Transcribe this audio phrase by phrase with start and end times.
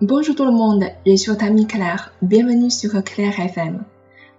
[0.00, 2.12] Bonjour tout le monde, je suis votre ami Claire.
[2.22, 3.82] Bienvenue sur Claire FM.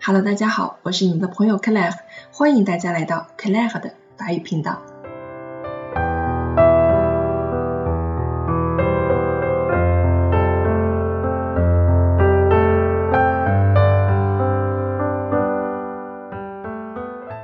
[0.01, 1.97] Hello，大家好，我是你们的朋友 Claire，
[2.31, 4.81] 欢迎大家来到 Claire 的法语频道。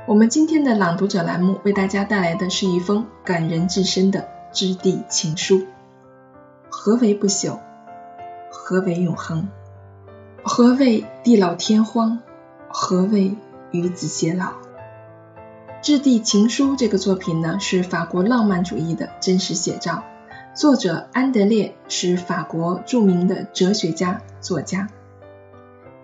[0.06, 5.66] 我们今天的朗读者栏目为大家带来的是一封感人至深的知地情书。
[6.70, 7.58] 何为不朽？
[8.58, 9.48] 何为永恒？
[10.42, 12.20] 何谓地老天荒？
[12.68, 13.36] 何谓
[13.70, 14.46] 与子偕老？
[15.82, 20.02] 《质地情书》这个作品呢，是法国浪漫主义的真实写照。
[20.52, 24.88] 作者安德烈是法国著名的哲学家、作家。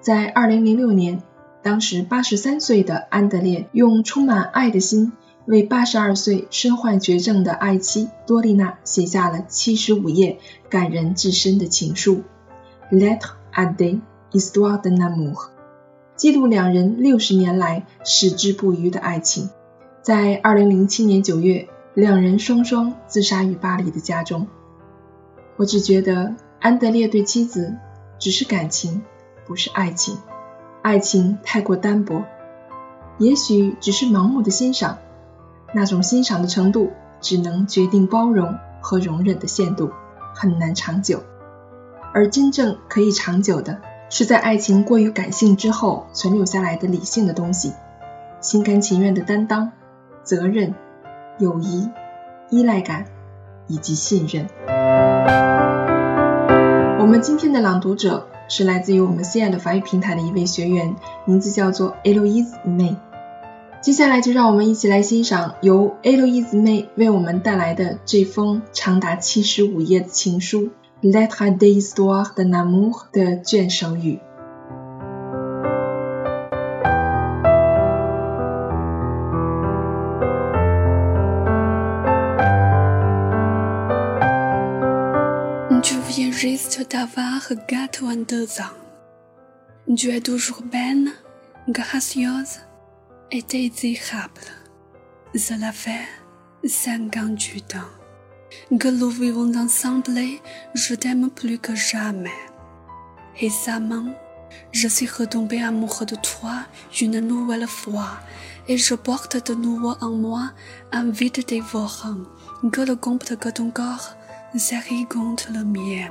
[0.01, 1.21] 在二零零六年，
[1.63, 5.13] 当时八十三岁的安德烈用充满爱的心，
[5.47, 12.23] 为八十二岁身患绝症的爱妻多丽娜写下了七十五页感人至深的情书。
[12.93, 14.01] Lettre à des
[14.35, 15.49] histoires d'amour，
[16.15, 19.49] 记录两人六十年来矢志不渝的爱情。
[20.03, 24.47] 在二零零七年九月，两人双双自杀于巴黎的家中。
[25.57, 27.79] 我只觉得安德烈对妻子
[28.19, 29.03] 只是感情，
[29.47, 30.19] 不是爱情，
[30.83, 32.25] 爱情太过单薄，
[33.17, 34.99] 也许只是盲目的欣赏，
[35.73, 36.91] 那种欣赏的程度
[37.23, 39.91] 只能决定包容和容忍的限度，
[40.35, 41.23] 很难长久。
[42.15, 47.73] 而真正可以长久的，是在爱情过于感性之后存留下来的理性的东西，
[48.41, 49.73] 心甘情愿的担当、
[50.23, 50.75] 责任、
[51.39, 51.89] 友谊、
[52.51, 53.07] 依赖感
[53.67, 54.47] 以及信任。
[57.01, 62.97] 我们今天的朗读者是来自于我们 C I 的法语平台的一位学员，名字叫做 Eloise May。
[63.81, 70.69] 接下来就让我们一起来欣赏由 Eloise May 为我们带来的这封长达七十五页的情书。
[71.05, 74.21] Lettre à des histoires d'un amour de Juan Shengyu.
[85.83, 87.51] Tu viens juste d'avoir
[88.29, 89.97] deux ans.
[89.97, 91.09] Tu es toujours belle,
[91.69, 92.61] gracieuse
[93.33, 94.41] et désirable.
[95.35, 96.07] Cela fait
[96.65, 98.02] 58 ans
[98.79, 100.21] que nous vivons ensemble,
[100.75, 102.31] je t'aime plus que jamais.
[103.41, 104.15] Et main,
[104.73, 106.61] je suis retombé amoureux de toi
[107.01, 108.11] une nouvelle fois,
[108.69, 110.53] et je porte de nouveau en moi
[110.93, 112.19] un vide dévorant,
[112.71, 114.17] que le compte que ton corps
[115.09, 116.11] contre le mien.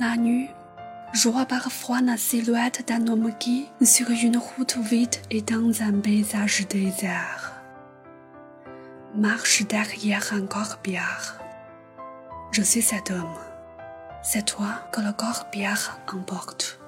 [0.00, 0.48] La nuit,
[1.12, 5.92] je vois parfois la silhouette d'un homme qui, sur une route vide et dans un
[5.92, 7.61] paysage désert,
[9.14, 11.38] marche derrière un corbière.
[12.50, 13.38] Je suis cet homme.
[14.22, 16.81] C'est toi que le corbière emporte.